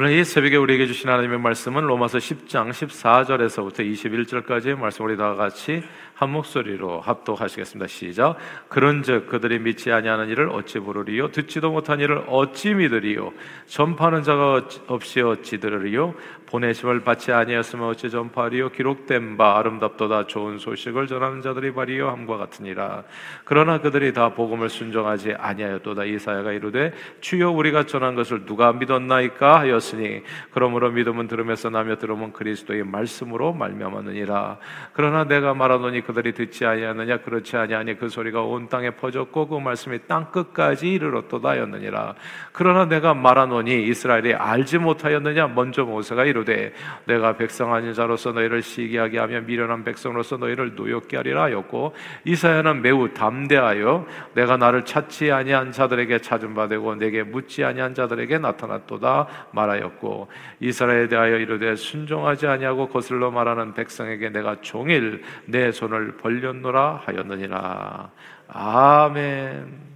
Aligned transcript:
오늘 0.00 0.12
이 0.12 0.24
새벽에 0.24 0.56
우리에게 0.56 0.86
주신 0.86 1.10
하나님의 1.10 1.38
말씀은 1.40 1.82
로마서 1.82 2.16
10장 2.16 2.70
14절에서부터 2.70 3.80
21절까지의 3.80 4.78
말씀. 4.78 5.04
우리 5.04 5.18
다 5.18 5.34
같이 5.34 5.82
한 6.14 6.30
목소리로 6.30 7.02
합독하시겠습니다. 7.02 7.88
시작. 7.88 8.36
그런즉 8.70 9.26
그들이 9.26 9.58
믿지 9.58 9.92
아니하는 9.92 10.30
일을 10.30 10.48
어찌 10.48 10.78
부르리요? 10.78 11.32
듣지도 11.32 11.72
못한 11.72 12.00
일을 12.00 12.24
어찌 12.28 12.72
믿으리요? 12.72 13.34
전파하는 13.66 14.22
자가 14.22 14.66
없이 14.86 15.20
어찌 15.20 15.60
들으리요? 15.60 16.14
보내심을 16.46 17.00
받지 17.00 17.32
아니하였으면 17.32 17.88
어찌 17.88 18.08
전파하리요? 18.08 18.70
기록된 18.70 19.36
바 19.36 19.58
아름답도다. 19.58 20.26
좋은 20.26 20.58
소식을 20.58 21.06
전하는 21.06 21.42
자들이 21.42 21.74
바리요. 21.74 22.08
함과 22.08 22.38
같으니라. 22.38 23.04
그러나 23.44 23.78
그들이 23.78 24.14
다 24.14 24.30
복음을 24.30 24.70
순종하지 24.70 25.34
아니하였도다. 25.36 26.04
이사야가 26.04 26.52
이르되 26.52 26.94
주여 27.20 27.50
우리가 27.50 27.84
전한 27.84 28.14
것을 28.14 28.46
누가 28.46 28.72
믿었나이까? 28.72 29.60
하 29.60 29.68
였으니 29.82 30.22
그러므로 30.50 30.90
믿음은 30.90 31.28
들음에서 31.28 31.70
나며 31.70 31.96
들음은 31.96 32.32
그리스도의 32.32 32.84
말씀으로 32.84 33.52
말미암았느니라. 33.54 34.58
그러나 34.92 35.24
내가 35.24 35.54
말하노니 35.54 36.02
그들이 36.02 36.32
듣지 36.32 36.66
아니하느냐? 36.66 37.18
그렇지 37.18 37.56
아니하니 37.56 37.98
그 37.98 38.08
소리가 38.08 38.42
온 38.42 38.68
땅에 38.68 38.90
퍼졌고 38.90 39.48
그 39.48 39.58
말씀이 39.58 40.00
땅 40.06 40.30
끝까지 40.30 40.92
이르렀도다 40.92 41.48
하였느니라. 41.48 42.14
그러나 42.52 42.84
내가 42.84 43.14
말하노니 43.14 43.84
이스라엘이 43.88 44.34
알지 44.34 44.78
못하였느냐? 44.78 45.48
먼저 45.48 45.84
모세가 45.84 46.24
이르 46.24 46.42
이르되 46.42 46.72
내가 47.06 47.36
백성 47.36 47.72
아닌 47.72 47.94
자로서 47.94 48.32
너희를 48.32 48.62
시기하게 48.62 49.18
하며 49.18 49.40
미련한 49.40 49.84
백성으로서 49.84 50.36
너희를 50.36 50.74
노엽게 50.74 51.16
하리라 51.16 51.44
하였고 51.44 51.94
이사야는 52.24 52.82
매우 52.82 53.12
담대하여 53.14 54.06
내가 54.34 54.56
나를 54.56 54.84
찾지 54.84 55.32
아니한 55.32 55.72
자들에게 55.72 56.18
찾은 56.18 56.54
바 56.54 56.68
되고 56.68 56.94
내게 56.94 57.22
묻지 57.22 57.64
아니한 57.64 57.94
자들에게 57.94 58.38
나타났도다 58.38 59.26
말하 59.52 59.71
였고 59.80 60.28
이스라엘에 60.60 61.08
대하여 61.08 61.36
이르되 61.36 61.76
순종하지 61.76 62.46
아니하고 62.46 62.88
거슬러 62.88 63.30
말하는 63.30 63.74
백성에게 63.74 64.30
내가 64.30 64.60
종일 64.60 65.22
내 65.46 65.72
손을 65.72 66.16
벌렸노라 66.16 67.02
하였느니라 67.04 68.10
아멘. 68.48 69.92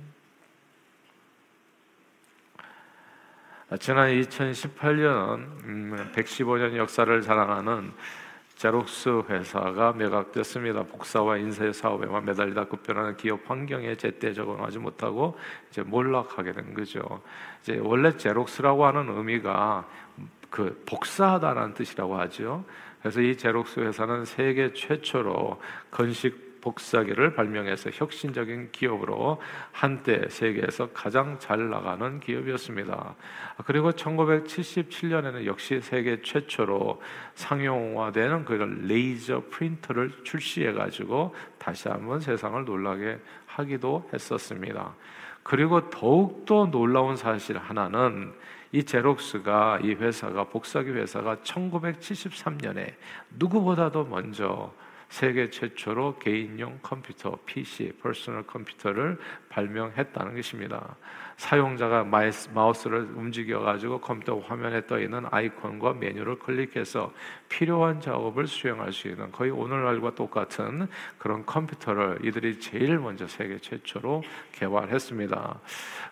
지난 3.81 4.11
2018년 4.11 6.13
115년 6.15 6.77
역사를 6.77 7.21
자랑하는 7.21 7.93
제록스 8.57 9.23
회사가 9.29 9.93
매각됐습니다. 9.93 10.83
복사와 10.85 11.37
인쇄 11.37 11.73
사업에만 11.73 12.25
매달리다 12.25 12.65
급변하는 12.65 13.17
기업 13.17 13.41
환경에 13.49 13.95
제때 13.97 14.33
적응하지 14.33 14.79
못하고 14.79 15.39
이제 15.71 15.83
몰락하게 15.83 16.53
된 16.53 16.73
거죠. 16.73 17.21
이제 17.61 17.79
원래 17.83 18.17
제록스라고 18.17 18.87
하는 18.87 19.15
의미가 19.15 19.87
그 20.49 20.83
복사하다라는 20.87 21.75
뜻이라고 21.75 22.19
하죠. 22.21 22.65
그래서 23.01 23.21
이 23.21 23.37
제록스 23.37 23.81
회사는 23.81 24.25
세계 24.25 24.73
최초로 24.73 25.61
건식 25.91 26.46
복사기를 26.67 27.35
발명해서 27.35 27.91
혁신적인 27.93 28.71
기업으로 28.73 29.41
한때 29.71 30.29
세계에서 30.29 30.89
가장 30.93 31.39
잘 31.39 31.71
나가는 31.71 32.19
기업이었습니다. 32.19 33.15
그리고 33.67 33.93
1977년에는 33.93 35.45
역시 35.45 35.81
세계 35.81 36.21
최초로 36.21 37.01
상용화되는 37.37 38.45
그 38.45 38.55
레이저 38.83 39.45
프린터를 39.49 40.11
출시해 40.25 40.73
가지고 40.73 41.37
다시 41.59 41.89
한번 41.89 42.21
세상을 42.21 42.65
놀라게 42.65 43.21
하기도 43.47 44.11
했었습니다. 44.13 44.93
그리고 45.45 45.89
더욱더 45.89 46.67
놀라운 46.67 47.15
사실 47.15 47.59
하나는 47.59 48.35
이 48.73 48.83
제록스가 48.83 49.79
이 49.85 49.93
회사가 49.95 50.45
복사기 50.45 50.91
회사가 50.91 51.37
1973년에 51.37 52.95
누구보다도 53.39 54.07
먼저 54.07 54.73
세계 55.09 55.49
최초로 55.51 56.19
개인용 56.19 56.79
컴퓨터 56.83 57.39
PC 57.47 57.93
퍼스널 58.03 58.43
컴퓨터를 58.47 59.19
발명했다는 59.49 60.35
것입니다. 60.35 60.97
사용자가 61.37 62.05
마우스를 62.05 63.09
움직여 63.15 63.61
가지고 63.61 64.01
컴퓨터 64.01 64.39
화면에 64.39 64.87
떠 64.87 64.99
있는 64.99 65.27
아이콘과 65.31 65.95
메뉴를 65.95 66.39
클릭해서 66.39 67.13
필요한 67.49 68.01
작업을 68.01 68.47
수행할 68.47 68.93
수 68.93 69.09
있는 69.09 69.31
거의 69.33 69.51
오늘날과 69.51 70.15
똑같은 70.15 70.89
그런 71.19 71.45
컴퓨터를 71.45 72.25
이들이 72.25 72.59
제일 72.59 72.99
먼저 72.99 73.27
세계 73.27 73.59
최초로 73.59 74.23
개발했습니다. 74.53 75.61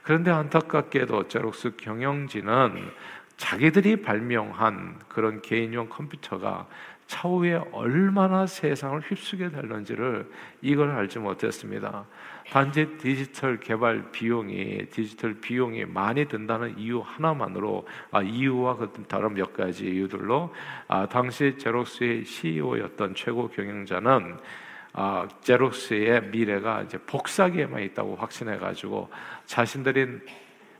그런데 0.03 0.31
안타깝게도 0.31 1.29
제록스 1.29 1.77
경영진은 1.77 2.91
자기들이 3.37 4.03
발명한 4.03 5.01
그런 5.09 5.43
개인용 5.43 5.89
컴퓨터가 5.89 6.69
차후에 7.07 7.61
얼마나 7.73 8.47
세상을 8.47 9.01
휩쓰게 9.01 9.51
될는지를 9.51 10.31
이걸 10.63 10.91
알지 10.91 11.19
못했습니다. 11.19 12.07
단지 12.51 12.87
디지털 12.99 13.59
개발 13.59 14.11
비용이 14.13 14.87
디지털 14.91 15.35
비용이 15.35 15.87
많이 15.87 16.27
든다는 16.27 16.79
이유 16.79 17.01
하나만으로 17.01 17.87
아, 18.11 18.23
이유와 18.23 18.77
그 18.77 18.93
다른 19.09 19.35
몇 19.35 19.53
가지 19.55 19.87
이유들로 19.87 20.53
아, 20.89 21.07
당시 21.07 21.57
제록스의 21.59 22.25
CEO였던 22.25 23.15
최고 23.15 23.49
경영자는 23.49 24.39
아, 24.93 25.27
제록스의 25.41 26.29
미래가 26.29 26.83
이제 26.83 26.99
복사기에만 26.99 27.83
있다고 27.83 28.17
확신해 28.17 28.59
가지고 28.59 29.11
자신들이 29.47 30.21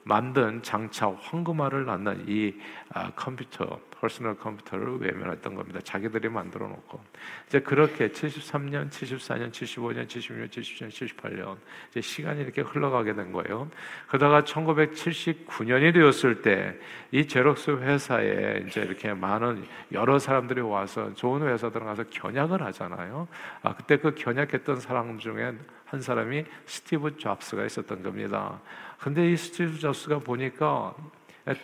만든 0.05 0.63
장차 0.63 1.11
황금알을 1.21 1.87
낳는 1.87 2.25
이 2.29 2.55
아, 2.91 3.11
컴퓨터 3.17 3.81
퍼스널 3.91 4.37
컴퓨터를 4.37 4.99
외면했던 5.01 5.55
겁니다. 5.55 5.81
자기들이 5.83 6.29
만들어 6.29 6.69
놓고 6.69 7.03
이제 7.47 7.61
그렇게 7.61 8.09
73년, 8.09 8.91
74년, 8.91 9.51
75년, 9.51 10.07
76년, 10.07 10.51
77년, 10.51 10.89
78년 10.91 11.57
이제 11.91 12.01
시간이 12.03 12.43
이렇게 12.43 12.61
흘러가게 12.61 13.15
된 13.15 13.33
거예요. 13.33 13.71
그러다가 14.09 14.43
1979년이 14.43 15.95
되었을 15.95 16.43
때 16.43 16.79
이 17.15 17.29
제록스 17.29 17.71
회사에 17.71 18.65
이제 18.67 18.81
이렇게 18.81 19.15
많은 19.15 19.65
여러 19.93 20.19
사람들이 20.19 20.61
와서 20.61 21.15
좋은 21.15 21.47
회사들 21.47 21.81
가서 21.85 22.03
견약을 22.11 22.61
하잖아요. 22.61 23.29
아 23.63 23.73
그때 23.77 23.99
그 23.99 24.17
견약했던 24.17 24.81
사람 24.81 25.17
중에 25.21 25.53
한 25.85 26.01
사람이 26.01 26.45
스티브 26.67 27.17
잡스가 27.19 27.67
있었던 27.67 28.03
겁니다. 28.03 28.61
근데 29.05 29.31
이 29.31 29.37
스티브 29.37 29.79
잡스가 29.81 30.21
보니까 30.21 30.95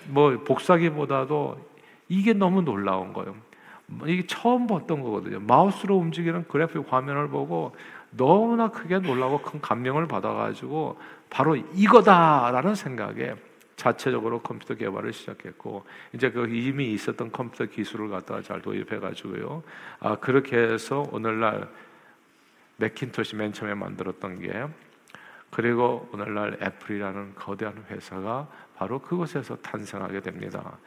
뭐 0.08 0.38
복사기보다도 0.44 1.56
이게 2.10 2.34
너무 2.34 2.60
놀라운 2.60 3.14
거예요. 3.14 3.34
이게 4.04 4.26
처음 4.26 4.66
봤던 4.66 5.00
거거든요. 5.00 5.40
마우스로 5.40 5.96
움직이는 5.96 6.46
그래픽 6.48 6.92
화면을 6.92 7.28
보고 7.30 7.74
너무나 8.10 8.68
크게 8.68 8.98
놀라고 8.98 9.40
큰 9.40 9.58
감명을 9.58 10.06
받아가지고 10.06 11.00
바로 11.30 11.56
이거다라는 11.56 12.74
생각에 12.74 13.36
자체적으로 13.74 14.42
컴퓨터 14.42 14.74
개발을 14.74 15.14
시작했고 15.14 15.86
이제 16.12 16.30
그 16.30 16.46
이미 16.46 16.92
있었던 16.92 17.32
컴퓨터 17.32 17.64
기술을 17.64 18.10
갖다가 18.10 18.42
잘 18.42 18.60
도입해가지고요. 18.60 19.62
아 20.00 20.16
그렇게 20.16 20.58
해서 20.58 21.08
오늘날 21.10 21.70
맥킨토시 22.76 23.36
맨 23.36 23.54
처음에 23.54 23.72
만들었던 23.72 24.40
게 24.40 24.66
그리고 25.50 26.08
오늘날 26.12 26.58
애플이라는 26.62 27.34
거대한 27.34 27.84
회사가 27.90 28.48
바로 28.76 29.00
그곳에서 29.00 29.56
탄생하게 29.56 30.20
됩니다. 30.20 30.78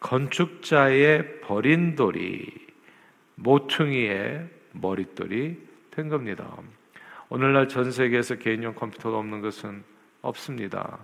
건축자의 0.00 1.40
버린 1.40 1.94
돌이 1.96 2.66
모퉁이의 3.36 4.48
머릿돌이 4.72 5.66
된 5.90 6.08
겁니다. 6.08 6.48
오늘날 7.28 7.68
전 7.68 7.90
세계에서 7.90 8.36
개인용 8.36 8.74
컴퓨터가 8.74 9.18
없는 9.18 9.40
것은 9.40 9.82
없습니다. 10.22 10.98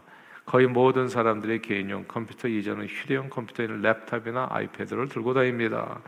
거의 0.45 0.67
모든 0.67 1.09
사람들이 1.09 1.63
개인용 1.63 2.05
컴퓨터 2.07 2.49
이전은 2.49 2.87
휴대용 2.87 3.31
컴퓨터인 3.31 3.83
랩탑이나 3.83 4.51
아이패드를 4.51 5.09
들고 5.09 5.35
다닙니다. 5.35 6.01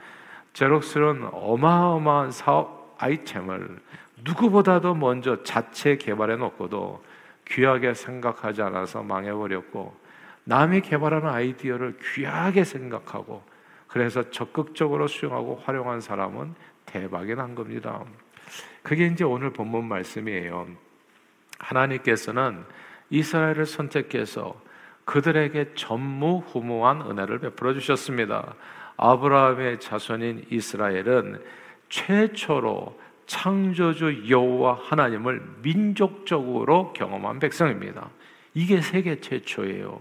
제록스는 0.52 1.28
어마어마한 1.32 2.30
사업 2.30 2.96
아이템을 2.98 3.78
누구보다도 4.24 4.94
먼저 4.94 5.42
자체 5.42 5.96
개발해 5.96 6.36
놓고도 6.36 7.02
귀하게 7.46 7.94
생각하지 7.94 8.62
않아서 8.62 9.02
망해버렸고 9.02 9.96
남이 10.44 10.80
개발하는 10.82 11.28
아이디어를 11.28 11.98
귀하게 12.14 12.64
생각하고 12.64 13.42
그래서 13.86 14.30
적극적으로 14.30 15.06
수용하고 15.06 15.56
활용한 15.64 16.00
사람은 16.00 16.54
대박이 16.86 17.34
난 17.34 17.54
겁니다. 17.54 18.02
그게 18.82 19.06
이제 19.06 19.24
오늘 19.24 19.52
본문 19.52 19.84
말씀이에요. 19.84 20.68
하나님께서는 21.58 22.64
이스라엘을 23.10 23.66
선택해서 23.66 24.60
그들에게 25.04 25.74
전무후무한 25.74 27.02
은혜를 27.02 27.38
베풀어 27.40 27.74
주셨습니다. 27.74 28.54
아브라함의 28.96 29.80
자손인 29.80 30.46
이스라엘은 30.50 31.42
최초로 31.88 32.98
창조주 33.26 34.28
여호와 34.28 34.80
하나님을 34.82 35.42
민족적으로 35.62 36.92
경험한 36.92 37.38
백성입니다. 37.38 38.10
이게 38.54 38.80
세계 38.80 39.20
최초예요. 39.20 40.00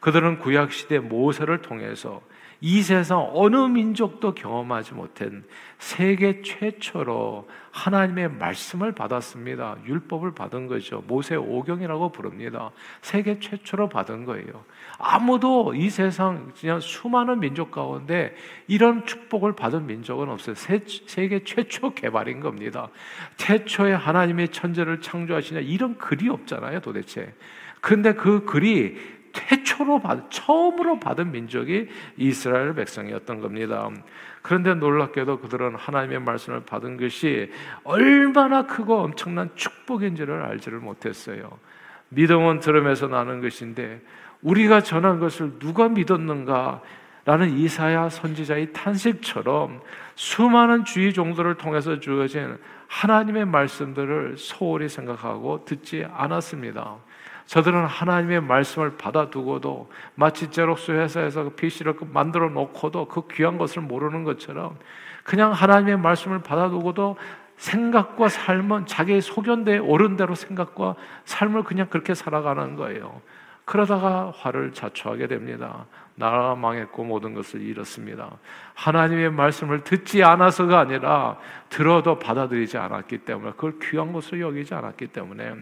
그들은 0.00 0.40
구약 0.40 0.72
시대 0.72 0.98
모세를 0.98 1.62
통해서 1.62 2.20
이 2.64 2.80
세상 2.80 3.28
어느 3.34 3.56
민족도 3.56 4.34
경험하지 4.34 4.94
못한 4.94 5.42
세계 5.78 6.42
최초로 6.42 7.48
하나님의 7.72 8.30
말씀을 8.30 8.92
받았습니다. 8.92 9.78
율법을 9.84 10.32
받은 10.32 10.68
거죠. 10.68 11.02
모세 11.08 11.34
오경이라고 11.34 12.12
부릅니다. 12.12 12.70
세계 13.00 13.40
최초로 13.40 13.88
받은 13.88 14.26
거예요. 14.26 14.64
아무도 14.96 15.74
이 15.74 15.90
세상 15.90 16.52
그냥 16.56 16.78
수많은 16.78 17.40
민족 17.40 17.72
가운데 17.72 18.32
이런 18.68 19.06
축복을 19.06 19.56
받은 19.56 19.86
민족은 19.86 20.28
없어요. 20.28 20.54
세계 20.54 21.42
최초 21.42 21.94
개발인 21.94 22.38
겁니다. 22.38 22.90
최초의 23.38 23.96
하나님의 23.96 24.50
천재를 24.50 25.00
창조하시냐 25.00 25.58
이런 25.58 25.98
글이 25.98 26.28
없잖아요, 26.28 26.78
도대체. 26.78 27.34
근데 27.80 28.14
그 28.14 28.44
글이 28.44 29.21
최초로 29.32 30.00
받, 30.00 30.30
처음으로 30.30 31.00
받은 31.00 31.32
민족이 31.32 31.88
이스라엘 32.16 32.74
백성이었던 32.74 33.40
겁니다. 33.40 33.88
그런데 34.42 34.74
놀랍게도 34.74 35.40
그들은 35.40 35.74
하나님의 35.76 36.20
말씀을 36.20 36.64
받은 36.64 36.96
것이 36.98 37.50
얼마나 37.84 38.66
크고 38.66 38.98
엄청난 38.98 39.50
축복인지를 39.54 40.42
알지를 40.42 40.78
못했어요. 40.78 41.58
믿음은 42.10 42.60
들음에서 42.60 43.08
나는 43.08 43.40
것인데 43.40 44.00
우리가 44.42 44.82
전한 44.82 45.18
것을 45.20 45.58
누가 45.58 45.88
믿었는가? 45.88 46.82
라는 47.24 47.56
이사야 47.56 48.08
선지자의 48.08 48.72
탄식처럼 48.72 49.80
수많은 50.16 50.84
주의 50.84 51.12
종들을 51.12 51.54
통해서 51.54 52.00
주어진 52.00 52.58
하나님의 52.88 53.46
말씀들을 53.46 54.36
소홀히 54.36 54.88
생각하고 54.88 55.64
듣지 55.64 56.04
않았습니다. 56.12 56.96
저들은 57.46 57.86
하나님의 57.86 58.40
말씀을 58.42 58.96
받아두고도 58.96 59.90
마치 60.14 60.50
제록스 60.50 60.92
회사에서 60.92 61.44
그 61.44 61.50
PC를 61.50 61.94
만들어 62.12 62.48
놓고도 62.48 63.08
그 63.08 63.26
귀한 63.28 63.58
것을 63.58 63.82
모르는 63.82 64.24
것처럼 64.24 64.78
그냥 65.24 65.52
하나님의 65.52 65.98
말씀을 65.98 66.40
받아두고도 66.42 67.16
생각과 67.56 68.28
삶은 68.28 68.86
자기의 68.86 69.20
소견대에 69.20 69.78
옳은 69.78 70.16
대로 70.16 70.34
생각과 70.34 70.96
삶을 71.24 71.62
그냥 71.64 71.88
그렇게 71.88 72.14
살아가는 72.14 72.74
거예요. 72.76 73.20
그러다가 73.64 74.32
화를 74.36 74.72
자초하게 74.72 75.28
됩니다. 75.28 75.86
나라가 76.16 76.54
망했고 76.56 77.04
모든 77.04 77.34
것을 77.34 77.60
잃었습니다. 77.60 78.30
하나님의 78.74 79.30
말씀을 79.30 79.84
듣지 79.84 80.24
않아서가 80.24 80.80
아니라 80.80 81.38
들어도 81.68 82.18
받아들이지 82.18 82.76
않았기 82.76 83.18
때문에 83.18 83.52
그걸 83.52 83.78
귀한 83.80 84.12
것으로 84.12 84.40
여기지 84.40 84.74
않았기 84.74 85.08
때문에 85.08 85.54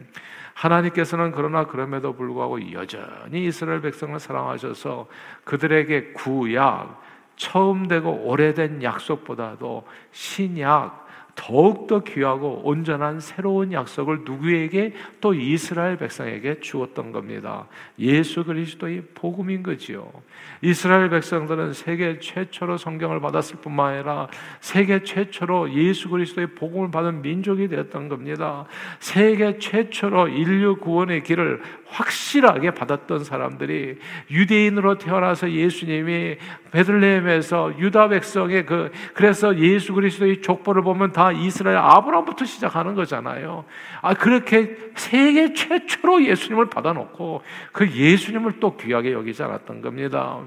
하나님께서는 0.54 1.32
그러나 1.32 1.64
그럼에도 1.64 2.14
불구하고 2.14 2.72
여전히 2.72 3.46
이스라엘 3.46 3.80
백성을 3.80 4.18
사랑하셔서 4.18 5.06
그들에게 5.44 6.12
구약 6.12 7.00
처음 7.36 7.88
되고 7.88 8.10
오래된 8.10 8.82
약속보다도 8.82 9.86
신약 10.12 11.08
더욱더 11.40 12.00
귀하고 12.00 12.60
온전한 12.64 13.18
새로운 13.18 13.72
약속을 13.72 14.24
누구에게 14.26 14.92
또 15.22 15.32
이스라엘 15.32 15.96
백성에게 15.96 16.60
주었던 16.60 17.12
겁니다. 17.12 17.66
예수 17.98 18.44
그리스도의 18.44 19.04
복음인 19.14 19.62
거지요. 19.62 20.12
이스라엘 20.60 21.08
백성들은 21.08 21.72
세계 21.72 22.18
최초로 22.18 22.76
성경을 22.76 23.20
받았을 23.20 23.56
뿐만 23.62 23.94
아니라 23.94 24.28
세계 24.60 25.02
최초로 25.02 25.72
예수 25.72 26.10
그리스도의 26.10 26.48
복음을 26.48 26.90
받은 26.90 27.22
민족이 27.22 27.68
되었던 27.68 28.10
겁니다. 28.10 28.66
세계 28.98 29.58
최초로 29.58 30.28
인류 30.28 30.76
구원의 30.76 31.22
길을 31.22 31.62
확실하게 31.86 32.72
받았던 32.72 33.24
사람들이 33.24 33.96
유대인으로 34.30 34.98
태어나서 34.98 35.50
예수님이 35.50 36.36
베들레헴에서 36.70 37.78
유다 37.78 38.08
백성의 38.08 38.66
그 38.66 38.92
그래서 39.14 39.58
예수 39.58 39.94
그리스도의 39.94 40.42
족보를 40.42 40.82
보면 40.82 41.12
다 41.12 41.29
이스라엘 41.32 41.76
아브라함부터 41.78 42.44
시작하는 42.44 42.94
거잖아요. 42.94 43.64
아 44.02 44.14
그렇게 44.14 44.76
세계 44.96 45.52
최초로 45.52 46.24
예수님을 46.24 46.70
받아놓고 46.70 47.42
그 47.72 47.90
예수님을 47.90 48.60
또 48.60 48.76
귀하게 48.76 49.12
여기지 49.12 49.42
않았던 49.42 49.82
겁니다. 49.82 50.40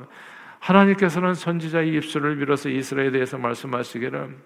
하나님께서는 0.60 1.34
선지자의 1.34 1.90
입술을 1.96 2.38
빌어서 2.38 2.70
이스라엘에 2.70 3.12
대해서 3.12 3.38
말씀하시기를 3.38 4.38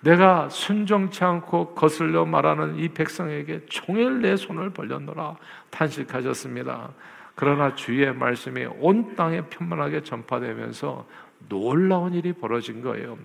내가 0.00 0.48
순종치 0.48 1.22
않고 1.22 1.74
거슬려 1.74 2.24
말하는 2.24 2.78
이 2.78 2.88
백성에게 2.88 3.66
종일 3.66 4.22
내 4.22 4.36
손을 4.36 4.70
벌렸노라 4.70 5.36
탄식하셨습니다. 5.70 6.92
그러나 7.34 7.74
주의 7.74 8.10
말씀이 8.14 8.64
온 8.80 9.14
땅에 9.14 9.42
편만하게 9.42 10.02
전파되면서 10.02 11.06
놀라운 11.50 12.14
일이 12.14 12.32
벌어진 12.32 12.80
거예요. 12.80 13.18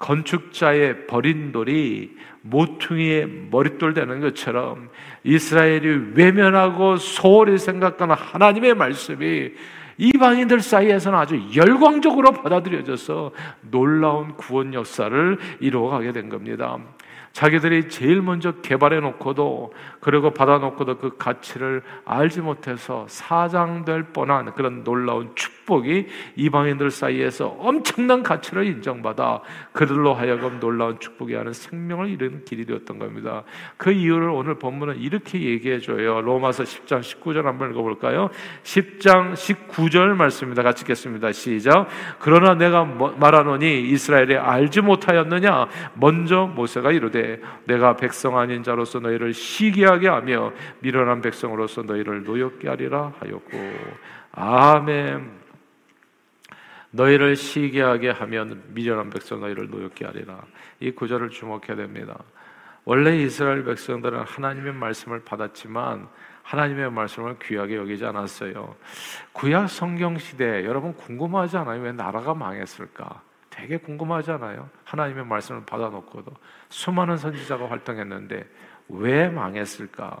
건축자의 0.00 1.06
버린 1.06 1.52
돌이 1.52 2.16
모퉁이의 2.42 3.48
머릿돌 3.50 3.94
되는 3.94 4.20
것처럼 4.20 4.88
이스라엘이 5.22 6.12
외면하고 6.14 6.96
소홀히 6.96 7.58
생각하는 7.58 8.14
하나님의 8.16 8.74
말씀이 8.74 9.52
이방인들 9.98 10.60
사이에서는 10.60 11.18
아주 11.18 11.38
열광적으로 11.54 12.32
받아들여져서 12.32 13.32
놀라운 13.70 14.34
구원 14.36 14.72
역사를 14.72 15.38
이루어가게 15.60 16.12
된 16.12 16.30
겁니다. 16.30 16.78
자기들이 17.32 17.88
제일 17.88 18.22
먼저 18.22 18.52
개발해 18.60 19.00
놓고도 19.00 19.72
그리고 20.00 20.30
받아 20.30 20.58
놓고도 20.58 20.98
그 20.98 21.16
가치를 21.16 21.82
알지 22.04 22.40
못해서 22.40 23.06
사장될 23.08 24.04
뻔한 24.12 24.52
그런 24.54 24.82
놀라운 24.82 25.30
축복이 25.36 26.06
이방인들 26.34 26.90
사이에서 26.90 27.56
엄청난 27.60 28.22
가치를 28.22 28.66
인정받아 28.66 29.42
그들로 29.72 30.14
하여금 30.14 30.58
놀라운 30.58 30.98
축복이 30.98 31.34
하는 31.34 31.52
생명을 31.52 32.08
이루는 32.08 32.44
길이 32.44 32.66
되었던 32.66 32.98
겁니다. 32.98 33.44
그 33.76 33.92
이유를 33.92 34.28
오늘 34.30 34.58
본문은 34.58 34.98
이렇게 34.98 35.40
얘기해 35.40 35.78
줘요. 35.78 36.20
로마서 36.22 36.64
10장 36.64 37.00
19절 37.00 37.44
한번 37.44 37.70
읽어 37.70 37.82
볼까요? 37.82 38.30
10장 38.64 39.34
19절 39.34 40.16
말씀입니다. 40.16 40.62
같이 40.62 40.82
읽겠습니다. 40.82 41.30
시작. 41.32 41.86
그러나 42.18 42.54
내가 42.54 42.84
뭐 42.84 43.14
말하노니 43.18 43.88
이스라엘에 43.90 44.36
알지 44.36 44.80
못하였느냐 44.80 45.68
먼저 45.94 46.46
모세가 46.46 46.90
이르되 46.90 47.19
이르되 47.20 47.40
내가 47.64 47.96
백성 47.96 48.38
아닌 48.38 48.62
자로서 48.62 49.00
너희를 49.00 49.32
시기하게 49.32 50.08
하며 50.08 50.52
미련한 50.80 51.20
백성으로서 51.20 51.82
너희를 51.82 52.24
노엽게 52.24 52.68
하리라 52.68 53.12
하였고 53.18 53.50
아멘. 54.32 55.40
너희를 56.92 57.36
시기하게 57.36 58.10
하면 58.10 58.62
미련한 58.68 59.10
백성 59.10 59.40
너희를 59.40 59.70
노엽게 59.70 60.04
하리라. 60.04 60.40
이 60.80 60.90
구절을 60.90 61.30
주목해야 61.30 61.76
됩니다. 61.76 62.18
원래 62.84 63.16
이스라엘 63.16 63.64
백성들은 63.64 64.20
하나님의 64.20 64.72
말씀을 64.72 65.22
받았지만 65.24 66.08
하나님의 66.42 66.90
말씀을 66.90 67.38
귀하게 67.38 67.76
여기지 67.76 68.04
않았어요. 68.04 68.74
구약 69.32 69.68
성경 69.70 70.18
시대 70.18 70.64
여러분 70.64 70.94
궁금하지 70.94 71.58
않아요? 71.58 71.82
왜 71.82 71.92
나라가 71.92 72.34
망했을까? 72.34 73.22
되게 73.60 73.76
궁금하잖아요. 73.76 74.70
하나님의 74.84 75.26
말씀을 75.26 75.64
받아놓고도 75.66 76.32
수많은 76.70 77.18
선지자가 77.18 77.68
활동했는데 77.70 78.48
왜 78.88 79.28
망했을까? 79.28 80.18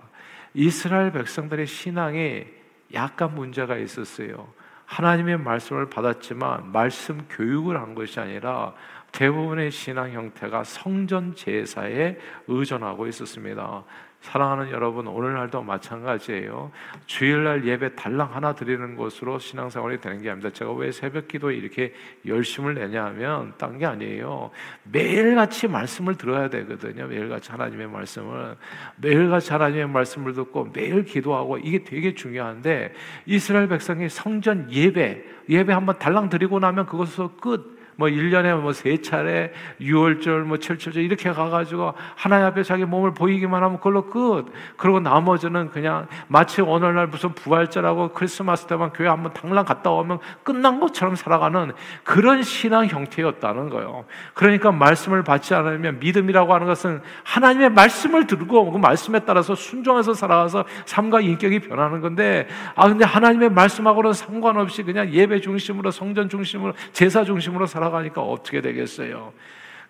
이스라엘 0.52 1.10
백성들의 1.12 1.66
신앙에 1.66 2.46
약간 2.92 3.34
문제가 3.34 3.76
있었어요. 3.76 4.52
하나님의 4.84 5.38
말씀을 5.38 5.88
받았지만 5.88 6.70
말씀 6.72 7.26
교육을 7.30 7.80
한 7.80 7.94
것이 7.94 8.20
아니라 8.20 8.74
대부분의 9.12 9.70
신앙 9.70 10.12
형태가 10.12 10.64
성전 10.64 11.34
제사에 11.34 12.18
의존하고 12.46 13.06
있었습니다. 13.06 13.84
사랑하는 14.20 14.70
여러분, 14.70 15.06
오늘날도 15.06 15.62
마찬가지예요. 15.62 16.70
주일날 17.06 17.64
예배 17.64 17.94
달랑 17.94 18.34
하나 18.34 18.54
드리는 18.54 18.94
것으로 18.94 19.38
신앙생활이 19.38 19.98
되는 19.98 20.20
게 20.20 20.28
아닙니다. 20.28 20.52
제가 20.52 20.72
왜 20.72 20.92
새벽 20.92 21.26
기도에 21.26 21.56
이렇게 21.56 21.94
열심을 22.26 22.74
내냐 22.74 23.02
하면, 23.06 23.54
딴 23.56 23.78
게 23.78 23.86
아니에요. 23.86 24.50
매일같이 24.84 25.68
말씀을 25.68 26.16
들어야 26.16 26.50
되거든요. 26.50 27.06
매일같이 27.06 27.50
하나님의 27.50 27.88
말씀을. 27.88 28.56
매일같이 28.96 29.52
하나님의 29.52 29.88
말씀을 29.88 30.34
듣고 30.34 30.68
매일 30.74 31.04
기도하고 31.04 31.56
이게 31.56 31.82
되게 31.82 32.14
중요한데, 32.14 32.92
이스라엘 33.24 33.68
백성이 33.68 34.10
성전 34.10 34.70
예배, 34.70 35.24
예배 35.48 35.72
한번 35.72 35.98
달랑 35.98 36.28
드리고 36.28 36.58
나면 36.58 36.84
그것으로 36.84 37.36
끝. 37.36 37.79
뭐 38.00 38.08
1년에 38.08 38.58
뭐 38.58 38.80
세 38.80 38.96
차례 39.02 39.52
6월절 39.80 40.40
뭐 40.44 40.56
7철절 40.56 40.96
이렇게 40.96 41.30
가가지고 41.30 41.92
하나님 42.16 42.46
앞에 42.46 42.62
자기 42.62 42.86
몸을 42.86 43.12
보이기만 43.12 43.62
하면 43.62 43.76
그걸로 43.76 44.06
끝. 44.06 44.46
그리고 44.78 45.00
나머지는 45.00 45.70
그냥 45.70 46.06
마치 46.26 46.62
오늘날 46.62 47.08
무슨 47.08 47.34
부활절하고 47.34 48.12
크리스마스 48.12 48.66
때만 48.66 48.92
교회 48.94 49.08
한번 49.08 49.34
당랑 49.34 49.66
갔다 49.66 49.90
오면 49.90 50.18
끝난 50.42 50.80
것처럼 50.80 51.14
살아가는 51.14 51.72
그런 52.04 52.42
신앙 52.42 52.86
형태였다는 52.86 53.68
거예요. 53.68 54.06
그러니까 54.32 54.72
말씀을 54.72 55.22
받지 55.24 55.54
않으면 55.54 55.98
믿음이라고 56.00 56.54
하는 56.54 56.66
것은 56.66 57.02
하나님의 57.24 57.70
말씀을 57.70 58.26
들고 58.26 58.70
그 58.70 58.78
말씀에 58.78 59.20
따라서 59.20 59.54
순종해서 59.54 60.14
살아가서 60.14 60.64
삶과 60.86 61.20
인격이 61.20 61.60
변하는 61.60 62.00
건데 62.00 62.48
아 62.74 62.88
근데 62.88 63.04
하나님의 63.04 63.50
말씀하고는 63.50 64.14
상관없이 64.14 64.82
그냥 64.82 65.10
예배 65.10 65.40
중심으로 65.40 65.90
성전 65.90 66.30
중심으로 66.30 66.72
제사 66.92 67.24
중심으로 67.24 67.66
살아 67.66 67.89
가니까 67.90 68.22
어떻게 68.22 68.60
되겠어요? 68.60 69.32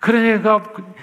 그러니까 0.00 0.62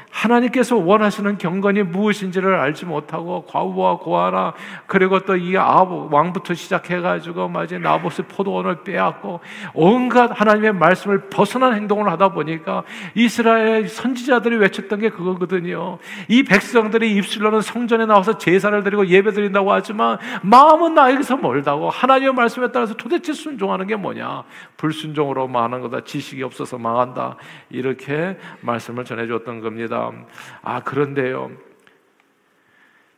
하나님께서 0.10 0.76
원하시는 0.76 1.38
경건이 1.38 1.84
무엇인지를 1.84 2.56
알지 2.56 2.86
못하고 2.86 3.46
과부와 3.46 3.98
고아라 4.00 4.54
그리고 4.88 5.20
또 5.20 5.38
이 5.38 5.56
왕부터 5.56 6.56
시작해가지고 6.56 7.48
마치 7.48 7.78
나봇의 7.78 8.26
포도원을 8.28 8.84
빼앗고 8.84 9.40
온갖 9.74 10.32
하나님의 10.34 10.74
말씀을 10.74 11.30
벗어난 11.30 11.76
행동을 11.76 12.10
하다 12.12 12.30
보니까 12.30 12.84
이스라엘 13.14 13.88
선지자들이 13.88 14.58
외쳤던 14.58 15.00
게 15.00 15.10
그거거든요. 15.10 16.00
이 16.28 16.44
백성들이 16.44 17.14
입술로는 17.16 17.62
성전에 17.62 18.06
나와서 18.08 18.38
제사를 18.38 18.84
드리고 18.84 19.08
예배 19.08 19.32
드린다고 19.32 19.72
하지만 19.72 20.18
마음은 20.42 20.96
나에게서 20.96 21.38
멀다고 21.38 21.90
하나님의 21.90 22.34
말씀에 22.34 22.72
따라서 22.72 22.96
도대체 22.96 23.34
순종하는 23.34 23.86
게 23.86 23.96
뭐냐? 23.96 24.44
불순종으로 24.78 25.48
망하는 25.48 25.82
거다. 25.82 26.04
지식이 26.04 26.42
없어서 26.44 26.78
망한다. 26.78 27.36
이렇게 27.70 28.38
말씀. 28.62 28.87
말씀을 28.88 29.06
전해줬던 29.06 29.62
겁니다. 29.62 30.12
아, 30.62 30.82
그런데요. 30.84 31.52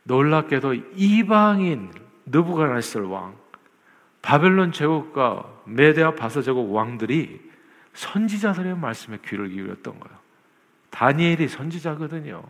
놀랍게도 0.04 0.74
이방인 0.96 1.92
느부갓네살 2.26 3.02
왕, 3.02 3.36
바벨론 4.22 4.72
제국과 4.72 5.62
메데아 5.66 6.14
바사 6.14 6.42
제국 6.42 6.72
왕들이 6.72 7.40
선지자들의 7.92 8.76
말씀에 8.76 9.18
귀를 9.26 9.48
기울였던 9.48 10.00
거예요. 10.00 10.18
다니엘이 10.90 11.48
선지자거든요. 11.48 12.42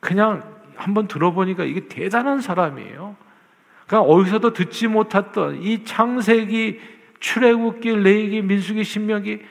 그냥 0.00 0.42
한번 0.74 1.06
들어보니까 1.06 1.64
이게 1.64 1.86
대단한 1.88 2.40
사람이에요. 2.40 3.16
그냥 3.86 4.04
어디서도 4.04 4.52
듣지 4.52 4.88
못했던 4.88 5.62
이 5.62 5.84
창세기, 5.84 6.80
출애굽기, 7.20 7.96
레이기, 7.96 8.42
민수기, 8.42 8.82
신명기 8.84 9.42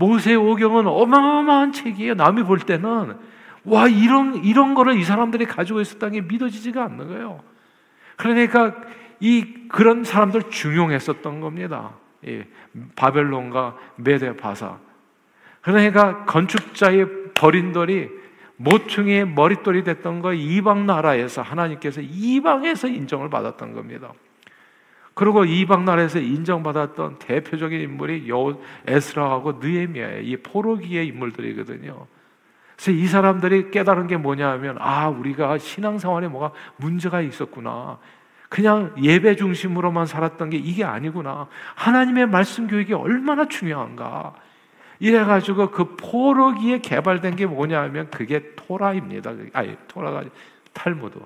모세 0.00 0.34
오경은 0.34 0.86
어마어마한 0.86 1.72
책이에요. 1.72 2.14
남이 2.14 2.44
볼 2.44 2.58
때는 2.58 3.18
와 3.64 3.86
이런 3.86 4.42
이런 4.42 4.72
거를 4.72 4.96
이 4.96 5.04
사람들이 5.04 5.44
가지고 5.44 5.82
있었다는 5.82 6.14
게 6.14 6.20
믿어지지가 6.22 6.82
않는 6.84 7.08
거예요. 7.08 7.42
그러니까 8.16 8.74
이 9.20 9.66
그런 9.68 10.02
사람들 10.02 10.44
중용했었던 10.48 11.40
겁니다. 11.40 11.92
예, 12.26 12.48
바벨론과 12.96 13.76
메데 13.96 14.36
바사. 14.36 14.78
그러니까 15.60 16.24
건축자의 16.24 17.34
버린 17.34 17.72
돌이 17.72 18.08
모퉁이의 18.56 19.28
머릿돌이 19.28 19.84
됐던 19.84 20.22
거 20.22 20.32
이방 20.32 20.86
나라에서 20.86 21.42
하나님께서 21.42 22.00
이방에서 22.00 22.88
인정을 22.88 23.28
받았던 23.28 23.74
겁니다. 23.74 24.14
그리고 25.20 25.44
이방 25.44 25.84
나라에서 25.84 26.18
인정받았던 26.18 27.18
대표적인 27.18 27.78
인물이 27.78 28.30
여 28.30 28.58
에스라하고 28.86 29.58
느헤미야의 29.60 30.26
이 30.26 30.38
포로기의 30.38 31.08
인물들이거든요. 31.08 32.06
그래서 32.74 32.90
이 32.90 33.06
사람들이 33.06 33.70
깨달은 33.70 34.06
게 34.06 34.16
뭐냐면 34.16 34.78
아 34.80 35.10
우리가 35.10 35.58
신앙생활에 35.58 36.28
뭐가 36.28 36.52
문제가 36.78 37.20
있었구나. 37.20 37.98
그냥 38.48 38.94
예배 38.98 39.36
중심으로만 39.36 40.06
살았던 40.06 40.48
게 40.48 40.56
이게 40.56 40.84
아니구나. 40.84 41.48
하나님의 41.74 42.26
말씀 42.26 42.66
교육이 42.66 42.94
얼마나 42.94 43.46
중요한가. 43.46 44.32
이래가지고 45.00 45.70
그 45.70 45.96
포로기에 45.96 46.78
개발된 46.78 47.36
게 47.36 47.44
뭐냐면 47.44 48.08
그게 48.08 48.54
토라입니다. 48.56 49.34
아니 49.52 49.76
토라가 49.86 50.24
탈무드. 50.72 51.20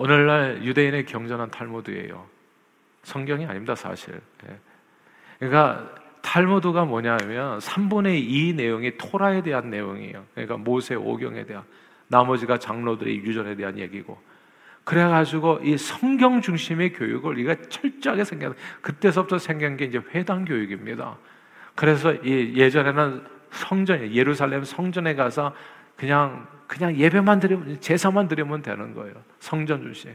오늘날 0.00 0.64
유대인의 0.64 1.04
경전한 1.04 1.50
탈무드예요. 1.50 2.24
성경이 3.02 3.44
아닙니다, 3.44 3.74
사실. 3.74 4.18
예. 4.48 4.58
그러니까 5.38 5.90
탈무드가 6.22 6.86
뭐냐면 6.86 7.58
3분의 7.58 8.18
2 8.26 8.54
내용이 8.54 8.96
토라에 8.96 9.42
대한 9.42 9.68
내용이에요. 9.68 10.24
그러니까 10.32 10.56
모세 10.56 10.94
오경에 10.94 11.44
대한 11.44 11.64
나머지가 12.08 12.58
장로들의 12.58 13.14
유전에 13.18 13.56
대한 13.56 13.76
얘기고. 13.76 14.18
그래가지고 14.84 15.60
이 15.64 15.76
성경 15.76 16.40
중심의 16.40 16.94
교육을 16.94 17.32
우리가 17.32 17.56
철저하게 17.68 18.24
생각. 18.24 18.56
그때서부터 18.80 19.36
생긴 19.36 19.76
게 19.76 19.84
이제 19.84 20.00
회당 20.14 20.46
교육입니다. 20.46 21.18
그래서 21.74 22.14
이 22.14 22.54
예전에는 22.56 23.22
성전 23.50 24.14
예루살렘 24.14 24.64
성전에 24.64 25.14
가서 25.14 25.54
그냥 26.00 26.46
그냥 26.66 26.96
예배만 26.96 27.40
드리면 27.40 27.80
제사만 27.82 28.26
드리면 28.26 28.62
되는 28.62 28.94
거예요. 28.94 29.14
성전 29.38 29.82
주시. 29.82 30.08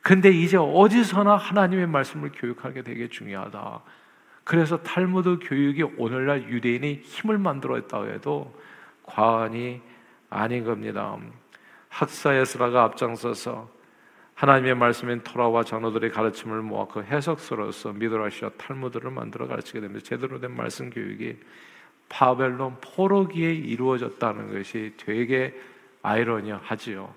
근데 0.00 0.30
이제 0.30 0.56
어디서나 0.56 1.36
하나님의 1.36 1.88
말씀을 1.88 2.30
교육하게 2.32 2.82
되게 2.82 3.08
중요하다. 3.08 3.80
그래서 4.44 4.80
탈무드 4.82 5.38
교육이 5.42 5.82
오늘날 5.96 6.48
유대인이 6.48 7.00
힘을 7.02 7.38
만들었다고 7.38 8.06
해도 8.12 8.54
과언이 9.02 9.80
아닌 10.30 10.64
겁니다. 10.64 11.16
학사 11.88 12.34
에스라가 12.34 12.84
앞장서서 12.84 13.68
하나님의 14.34 14.76
말씀인 14.76 15.22
토라와 15.22 15.64
장로들의 15.64 16.10
가르침을 16.12 16.62
모아 16.62 16.86
그 16.86 17.02
해석서로서 17.02 17.92
미드라시와 17.94 18.52
탈무드를 18.56 19.10
만들어 19.10 19.48
가르치게 19.48 19.80
됩니다. 19.80 20.04
제대로 20.04 20.38
된 20.38 20.54
말씀 20.54 20.90
교육이 20.90 21.38
바벨론 22.08 22.76
포로기에 22.80 23.52
이루어졌다는 23.52 24.52
것이 24.52 24.92
되게 24.96 25.54
아이러니하지요. 26.02 27.12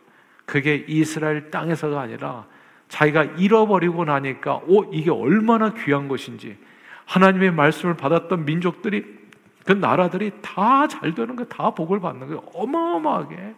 그게 0.45 0.85
이스라엘 0.87 1.51
땅에서가 1.51 1.99
아니라 2.01 2.45
자기가 2.87 3.23
잃어버리고 3.23 4.05
나니까 4.05 4.61
오 4.65 4.85
이게 4.93 5.11
얼마나 5.11 5.73
귀한 5.73 6.07
것인지 6.07 6.57
하나님의 7.05 7.51
말씀을 7.51 7.95
받았던 7.97 8.45
민족들이 8.45 9.17
그 9.65 9.73
나라들이 9.73 10.31
다 10.41 10.87
잘 10.87 11.13
되는 11.13 11.35
거 11.35 11.43
다 11.45 11.71
복을 11.71 11.99
받는 11.99 12.27
거예요. 12.27 12.41
어마어마하게. 12.53 13.55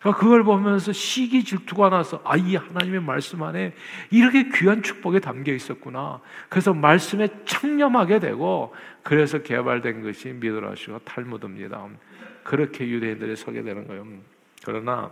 그러니까 0.00 0.20
그걸 0.20 0.44
보면서 0.44 0.92
시기 0.92 1.44
질투가 1.44 1.90
나서 1.90 2.22
아 2.24 2.36
이 2.36 2.56
하나님의 2.56 3.02
말씀 3.02 3.42
안에 3.42 3.74
이렇게 4.10 4.48
귀한 4.48 4.82
축복이 4.82 5.20
담겨 5.20 5.52
있었구나. 5.52 6.20
그래서 6.48 6.72
말씀에 6.72 7.28
창념하게 7.44 8.18
되고 8.18 8.74
그래서 9.02 9.42
개발된 9.42 10.02
것이 10.02 10.28
미드라시와 10.32 11.00
탈무드입니다. 11.04 11.86
그렇게 12.42 12.88
유대인들이 12.88 13.36
서게 13.36 13.62
되는 13.62 13.86
거예요. 13.86 14.06
그러나 14.64 15.10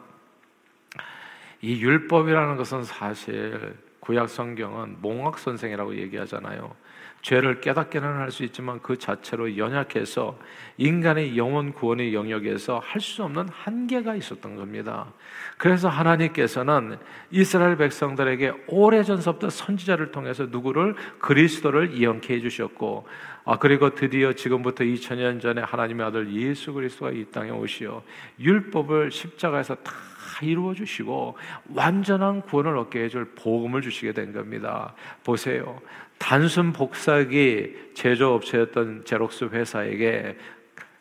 이 1.60 1.80
율법이라는 1.80 2.56
것은 2.56 2.84
사실 2.84 3.76
구약 4.08 4.30
성경은 4.30 4.96
몽학 5.02 5.38
선생이라고 5.38 5.94
얘기하잖아요. 5.96 6.74
죄를 7.20 7.60
깨닫게는 7.60 8.08
할 8.08 8.30
수 8.30 8.42
있지만 8.44 8.80
그 8.80 8.96
자체로 8.96 9.58
연약해서 9.58 10.38
인간의 10.78 11.36
영혼 11.36 11.74
구원의 11.74 12.14
영역에서 12.14 12.78
할 12.82 13.02
수 13.02 13.22
없는 13.24 13.48
한계가 13.50 14.14
있었던 14.14 14.56
겁니다. 14.56 15.12
그래서 15.58 15.90
하나님께서는 15.90 16.96
이스라엘 17.30 17.76
백성들에게 17.76 18.64
오래전서부터 18.68 19.50
선지자를 19.50 20.10
통해서 20.10 20.46
누구를 20.46 20.94
그리스도를 21.18 21.92
이언케 21.92 22.32
해 22.32 22.40
주셨고 22.40 23.06
아 23.44 23.58
그리고 23.58 23.94
드디어 23.94 24.32
지금부터 24.32 24.84
2000년 24.84 25.42
전에 25.42 25.60
하나님의 25.60 26.06
아들 26.06 26.32
예수 26.32 26.72
그리스도가 26.72 27.10
이 27.10 27.26
땅에 27.26 27.50
오시어 27.50 28.02
율법을 28.40 29.10
십자가에서 29.10 29.74
다 29.74 29.92
이루어 30.42 30.74
주시고 30.74 31.36
완전한 31.74 32.42
구원을 32.42 32.76
얻게 32.76 33.04
해줄 33.04 33.34
복음을 33.34 33.82
주시게 33.82 34.12
된 34.12 34.32
겁니다. 34.32 34.94
보세요. 35.24 35.80
단순 36.18 36.72
복사기 36.72 37.74
제조업체였던 37.94 39.04
제록스 39.04 39.44
회사에게 39.52 40.36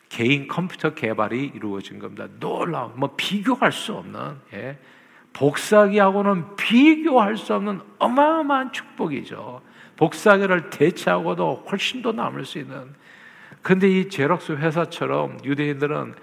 개인 0.08 0.48
컴퓨터 0.48 0.94
개발이 0.94 1.52
이루어진 1.54 1.98
겁니다. 1.98 2.26
놀라운, 2.38 2.92
뭐 2.96 3.14
비교할 3.16 3.72
수 3.72 3.94
없는, 3.94 4.36
예. 4.54 4.78
복사기하고는 5.34 6.56
비교할 6.56 7.36
수 7.36 7.54
없는 7.54 7.80
어마어마한 7.98 8.72
축복이죠. 8.72 9.60
복사기를 9.96 10.70
대체하고도 10.70 11.66
훨씬 11.70 12.00
더 12.02 12.12
남을 12.12 12.44
수 12.44 12.58
있는. 12.58 12.94
근데 13.60 13.88
이 13.88 14.08
제록스 14.08 14.52
회사처럼 14.52 15.38
유대인들은 15.44 16.14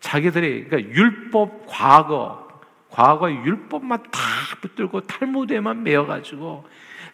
자기들이, 0.00 0.64
그러니까 0.64 0.94
율법 0.94 1.66
과거, 1.66 2.43
과거의 2.94 3.36
율법만 3.44 4.04
다 4.04 4.20
붙들고 4.60 5.00
탈무드에만 5.00 5.82
매여가지고 5.82 6.64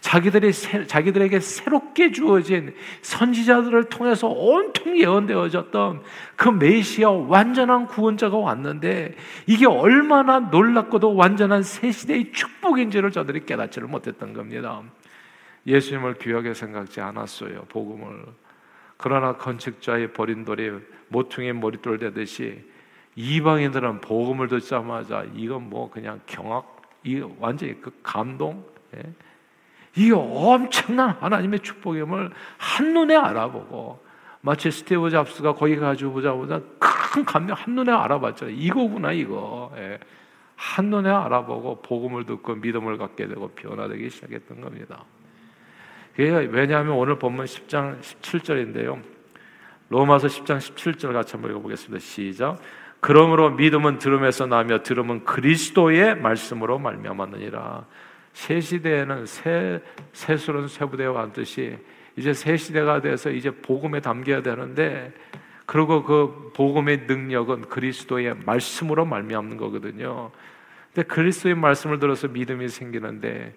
자기들이 0.00 0.52
자기들에게 0.86 1.40
새롭게 1.40 2.12
주어진 2.12 2.74
선지자들을 3.00 3.84
통해서 3.84 4.28
온통 4.28 4.98
예언되어졌던 4.98 6.02
그 6.36 6.48
메시아 6.50 7.10
완전한 7.10 7.86
구원자가 7.86 8.36
왔는데 8.36 9.14
이게 9.46 9.66
얼마나 9.66 10.38
놀랍고도 10.38 11.14
완전한 11.14 11.62
새 11.62 11.90
시대의 11.90 12.32
축복인지를 12.32 13.10
저들이 13.10 13.46
깨닫지를 13.46 13.88
못했던 13.88 14.34
겁니다. 14.34 14.82
예수님을 15.66 16.14
귀하게 16.14 16.52
생각지 16.52 17.00
않았어요. 17.00 17.62
복음을. 17.70 18.26
그러나 18.98 19.34
건축자의 19.36 20.12
버린 20.12 20.44
돌이 20.44 20.72
모퉁이 21.08 21.54
머릿돌 21.54 21.98
되듯이 21.98 22.62
이방인들은 23.16 24.00
복음을 24.00 24.48
듣자마자 24.48 25.24
이건 25.34 25.68
뭐 25.68 25.90
그냥 25.90 26.20
경악, 26.26 26.80
이 27.02 27.22
완전히 27.38 27.80
그 27.80 27.90
감동, 28.02 28.64
예? 28.96 29.02
이 29.96 30.12
엄청난 30.12 31.10
하나님의 31.10 31.60
축복임을 31.60 32.30
한눈에 32.58 33.16
알아보고 33.16 34.00
마치 34.40 34.70
스티브 34.70 35.10
잡스가 35.10 35.54
거기 35.54 35.76
가지고 35.76 36.12
보자보자 36.12 36.60
큰 36.78 37.24
감명 37.24 37.56
한눈에 37.56 37.92
알아봤죠. 37.92 38.48
이거구나 38.50 39.12
이거. 39.12 39.72
예. 39.76 39.98
한눈에 40.54 41.10
알아보고 41.10 41.82
복음을 41.82 42.24
듣고 42.26 42.54
믿음을 42.54 42.98
갖게 42.98 43.26
되고 43.26 43.48
변화되기 43.48 44.10
시작했던 44.10 44.60
겁니다. 44.60 45.04
왜냐하면 46.16 46.92
오늘 46.96 47.18
본문 47.18 47.46
10장 47.46 47.98
17절인데요. 48.00 49.02
로마서 49.88 50.28
10장 50.28 50.58
17절 50.58 51.14
같이 51.14 51.32
한번 51.32 51.50
읽어보겠습니다. 51.52 51.98
시작. 51.98 52.58
그러므로 53.00 53.50
믿음은 53.50 53.98
들음에서 53.98 54.46
나며 54.46 54.82
들음은 54.82 55.24
그리스도의 55.24 56.16
말씀으로 56.16 56.78
말미암았느니라. 56.78 57.86
새 58.32 58.60
시대에는 58.60 59.26
새 59.26 59.82
새술은 60.12 60.68
쇠부대와 60.68 61.14
같듯이 61.14 61.78
이제 62.16 62.32
새 62.32 62.56
시대가 62.56 63.00
돼서 63.00 63.30
이제 63.30 63.50
복음에 63.50 64.00
담겨야 64.00 64.42
되는데 64.42 65.12
그리고 65.66 66.02
그 66.02 66.52
복음의 66.54 67.04
능력은 67.06 67.68
그리스도의 67.68 68.34
말씀으로 68.44 69.04
말미암는 69.06 69.56
거거든요. 69.56 70.30
근데 70.92 71.06
그리스도의 71.06 71.54
말씀을 71.54 71.98
들어서 72.00 72.28
믿음이 72.28 72.68
생기는데 72.68 73.54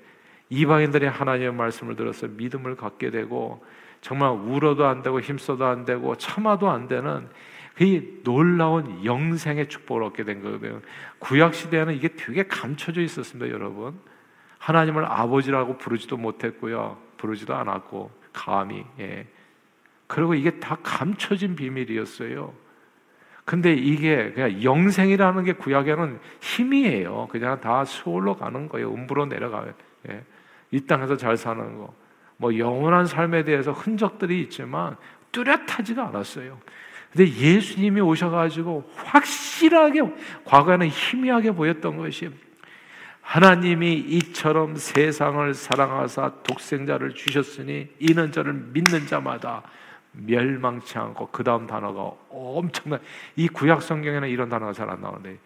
이방인들이 0.49 1.07
하나님의 1.07 1.53
말씀을 1.53 1.95
들어서 1.95 2.27
믿음을 2.27 2.75
갖게 2.75 3.09
되고 3.09 3.65
정말 4.01 4.29
울어도 4.29 4.85
안 4.85 5.01
되고 5.01 5.19
힘써도 5.19 5.65
안 5.65 5.85
되고 5.85 6.15
참아도 6.15 6.69
안 6.69 6.87
되는 6.87 7.27
그 7.75 8.21
놀라운 8.23 9.03
영생의 9.03 9.67
축복을 9.67 10.03
얻게 10.03 10.23
된 10.23 10.43
거거든요. 10.43 10.81
구약 11.19 11.55
시대에는 11.55 11.93
이게 11.95 12.09
되게 12.09 12.43
감춰져 12.43 13.01
있었습니다, 13.01 13.51
여러분. 13.51 13.99
하나님을 14.59 15.05
아버지라고 15.05 15.77
부르지도 15.77 16.17
못했고요. 16.17 16.97
부르지도 17.17 17.53
않았고 17.55 18.11
감히 18.31 18.85
예. 18.99 19.27
그리고 20.07 20.33
이게 20.35 20.51
다 20.59 20.77
감춰진 20.83 21.55
비밀이었어요. 21.55 22.53
근데 23.45 23.73
이게 23.73 24.31
그냥 24.31 24.63
영생이라는 24.63 25.43
게 25.43 25.53
구약에는 25.53 26.19
힘이에요. 26.39 27.27
그냥 27.29 27.59
다 27.59 27.83
수월로 27.83 28.37
가는 28.37 28.69
거예요. 28.69 28.93
음부로 28.93 29.25
내려가요. 29.25 29.73
예. 30.09 30.23
이 30.71 30.79
땅에서 30.81 31.17
잘 31.17 31.35
사는 31.35 31.77
거. 31.77 31.93
뭐 32.37 32.57
영원한 32.57 33.05
삶에 33.05 33.43
대해서 33.43 33.71
흔적들이 33.71 34.41
있지만 34.43 34.95
뚜렷하지가 35.31 36.07
않았어요. 36.07 36.57
근데 37.13 37.31
예수님이 37.31 38.01
오셔가지고 38.01 38.89
확실하게 38.95 40.01
과거에는 40.45 40.87
희미하게 40.87 41.51
보였던 41.51 41.97
것이 41.97 42.31
하나님이 43.21 43.93
이처럼 43.93 44.75
세상을 44.75 45.53
사랑하사 45.53 46.33
독생자를 46.43 47.13
주셨으니 47.13 47.87
이는 47.99 48.31
저를 48.31 48.53
믿는 48.53 49.05
자마다 49.07 49.61
멸망치 50.11 50.97
않고 50.97 51.29
그 51.31 51.43
다음 51.43 51.67
단어가 51.67 52.11
엄청난 52.29 52.99
이 53.35 53.47
구약 53.47 53.81
성경에는 53.81 54.27
이런 54.29 54.49
단어가 54.49 54.73
잘 54.73 54.89
안 54.89 55.01
나오는데 55.01 55.37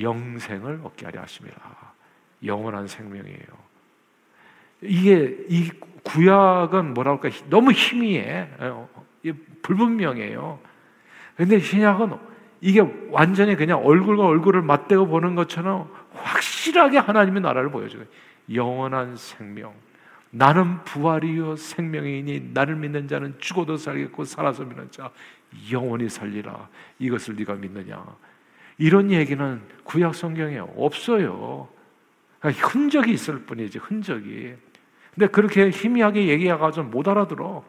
영생을 0.00 0.80
얻게 0.84 1.06
하려 1.06 1.20
하십니다. 1.22 1.60
영원한 2.44 2.86
생명이에요. 2.86 3.68
이게 4.82 5.36
이 5.48 5.70
구약은 6.04 6.94
뭐랄까 6.94 7.28
너무 7.50 7.72
희미해 7.72 8.48
어, 8.58 8.88
불분명해요. 9.62 10.58
근데 11.38 11.60
신약은 11.60 12.16
이게 12.60 12.84
완전히 13.10 13.54
그냥 13.54 13.86
얼굴과 13.86 14.26
얼굴을 14.26 14.60
맞대고 14.62 15.06
보는 15.06 15.36
것처럼 15.36 15.88
확실하게 16.12 16.98
하나님의 16.98 17.42
나라를 17.42 17.70
보여줘요. 17.70 18.02
영원한 18.52 19.16
생명. 19.16 19.72
나는 20.30 20.82
부활이요 20.82 21.54
생명이니 21.54 22.50
나를 22.52 22.74
믿는 22.74 23.06
자는 23.06 23.36
죽어도 23.38 23.76
살겠고 23.76 24.24
살아서 24.24 24.64
믿는 24.64 24.90
자 24.90 25.12
영원히 25.70 26.08
살리라. 26.08 26.68
이것을 26.98 27.36
네가 27.36 27.54
믿느냐? 27.54 28.04
이런 28.76 29.12
얘기는 29.12 29.62
구약 29.84 30.16
성경에 30.16 30.58
없어요. 30.58 31.68
흔적이 32.40 33.12
있을 33.12 33.42
뿐이지 33.42 33.78
흔적이. 33.78 34.54
근데 35.14 35.28
그렇게 35.28 35.70
희미하게 35.70 36.26
얘기해가지고 36.26 36.86
못 36.86 37.06
알아들어. 37.06 37.64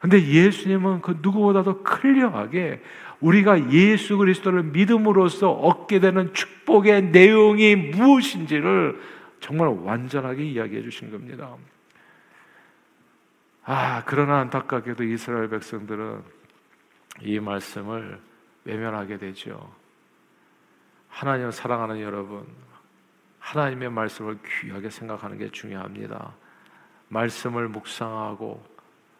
근데 0.00 0.22
예수님은 0.22 1.00
그 1.00 1.18
누구보다도 1.22 1.82
클리어하게 1.82 2.82
우리가 3.20 3.70
예수 3.72 4.18
그리스도를 4.18 4.62
믿음으로써 4.64 5.50
얻게 5.50 6.00
되는 6.00 6.32
축복의 6.34 7.04
내용이 7.04 7.74
무엇인지를 7.76 9.00
정말 9.40 9.68
완전하게 9.68 10.44
이야기해 10.44 10.82
주신 10.82 11.10
겁니다. 11.10 11.54
아, 13.64 14.02
그러나 14.06 14.40
안타깝게도 14.40 15.04
이스라엘 15.04 15.48
백성들은 15.48 16.22
이 17.22 17.40
말씀을 17.40 18.20
외면하게 18.64 19.18
되죠. 19.18 19.74
하나님을 21.08 21.52
사랑하는 21.52 22.00
여러분, 22.00 22.46
하나님의 23.38 23.90
말씀을 23.90 24.38
귀하게 24.60 24.90
생각하는 24.90 25.38
게 25.38 25.50
중요합니다. 25.50 26.34
말씀을 27.08 27.68
묵상하고 27.68 28.62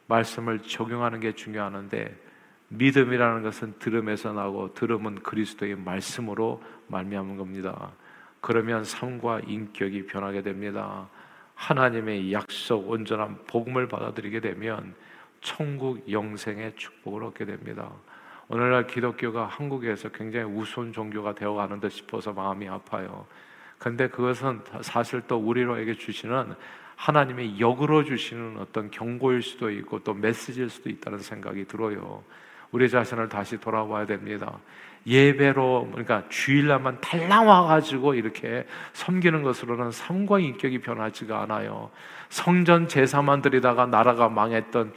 말씀을 0.07 0.61
적용하는 0.61 1.21
게 1.21 1.33
중요한데 1.33 2.27
믿음이라는 2.69 3.43
것은 3.43 3.75
들음에서 3.79 4.33
나고 4.33 4.75
들음은 4.75 5.23
그리스도의 5.23 5.77
말씀으로 5.77 6.63
말미암은 6.89 7.37
겁니다. 7.37 7.93
그러면 8.41 8.85
삶과 8.85 9.41
인격이 9.47 10.07
변하게 10.07 10.43
됩니다. 10.43 11.09
하나님의 11.55 12.33
약속 12.33 12.91
온전한 12.91 13.39
복음을 13.47 13.89
받아들이게 13.89 14.41
되면 14.41 14.95
천국 15.41 16.11
영생의 16.11 16.75
축복을 16.77 17.25
얻게 17.25 17.45
됩니다. 17.45 17.91
오늘날 18.49 18.87
기독교가 18.87 19.47
한국에서 19.47 20.09
굉장히 20.11 20.47
우스운 20.47 20.93
종교가 20.93 21.35
되어 21.35 21.55
가는 21.55 21.81
듯 21.81 21.91
싶어서 21.91 22.33
마음이 22.33 22.69
아파요. 22.69 23.27
근데 23.79 24.09
그것은 24.09 24.61
사실 24.83 25.23
또 25.27 25.37
우리로에게 25.37 25.95
주시는 25.95 26.55
하나님의 26.97 27.61
역으로 27.61 28.05
주시는 28.05 28.59
어떤 28.59 28.91
경고일 28.91 29.43
수도 29.43 29.71
있고 29.71 30.03
또 30.03 30.15
메시지일 30.15 30.71
수도 30.71 30.91
있다는 30.91 31.21
생각이 31.21 31.67
들어요. 31.67 32.25
우리 32.73 32.89
자신을 32.89 33.29
다시 33.29 33.59
돌아봐야 33.59 34.07
됩니다. 34.07 34.59
예배로 35.07 35.89
그러니까 35.93 36.25
주일날만 36.29 37.01
달랑 37.01 37.47
와가지고 37.47 38.15
이렇게 38.15 38.67
섬기는 38.93 39.43
것으로는 39.43 39.93
삶과 39.93 40.41
인격이 40.41 40.81
변하지가 40.81 41.43
않아요. 41.43 41.91
성전 42.29 42.89
제사만 42.89 43.41
드리다가 43.41 43.87
나라가 43.87 44.29
망했던 44.29 44.93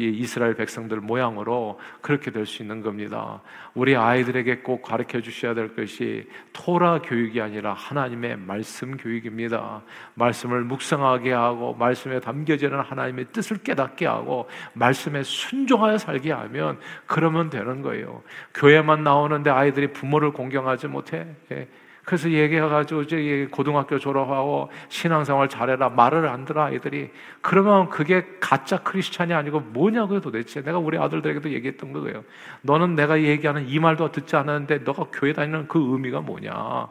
이스라엘 0.00 0.54
백성들 0.56 1.00
모양으로 1.00 1.78
그렇게 2.00 2.32
될 2.32 2.46
수 2.46 2.62
있는 2.62 2.82
겁니다. 2.82 3.40
우리 3.74 3.96
아이들에게 3.96 4.58
꼭 4.58 4.82
가르쳐 4.82 5.20
주셔야 5.20 5.54
될 5.54 5.76
것이 5.76 6.28
토라 6.52 7.00
교육이 7.02 7.40
아니라 7.40 7.74
하나님의 7.74 8.38
말씀 8.38 8.96
교육입니다. 8.96 9.82
말씀을 10.14 10.62
묵상하게 10.64 11.32
하고 11.32 11.74
말씀에 11.74 12.18
담겨지는 12.18 12.80
하나님의 12.80 13.26
뜻을 13.32 13.58
깨닫게 13.58 14.06
하고 14.06 14.48
말씀에 14.72 15.22
순종하여 15.22 15.96
살게 15.98 16.32
하면 16.32 16.80
그러면 17.06 17.50
되는 17.50 17.82
거예요. 17.82 18.22
교회만 18.54 19.04
나오는데 19.04 19.50
아이들이 19.50 19.88
부모를 19.88 20.32
공경하지 20.32 20.88
못해. 20.88 21.26
예. 21.52 21.68
그래서 22.04 22.30
얘기해가지고 22.30 23.02
이제 23.02 23.48
고등학교 23.50 23.98
졸업하고 23.98 24.70
신앙생활 24.88 25.48
잘해라 25.48 25.88
말을 25.88 26.28
안 26.28 26.44
들어 26.44 26.64
아이들이 26.64 27.10
그러면 27.40 27.88
그게 27.88 28.26
가짜 28.40 28.78
크리스찬이 28.82 29.32
아니고 29.32 29.60
뭐냐고요 29.60 30.20
도대체 30.20 30.62
내가 30.62 30.78
우리 30.78 30.98
아들들에게도 30.98 31.50
얘기했던 31.50 31.92
거예요 31.92 32.24
너는 32.60 32.94
내가 32.94 33.22
얘기하는 33.22 33.68
이 33.68 33.78
말도 33.78 34.12
듣지 34.12 34.36
않았는데 34.36 34.80
너가 34.80 35.06
교회 35.12 35.32
다니는 35.32 35.66
그 35.66 35.78
의미가 35.78 36.20
뭐냐 36.20 36.88